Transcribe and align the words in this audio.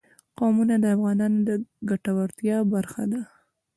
قومونه 0.37 0.75
د 0.79 0.85
افغانانو 0.95 1.39
د 1.47 1.49
ګټورتیا 1.89 2.57
برخه 2.73 3.03
ده. 3.11 3.21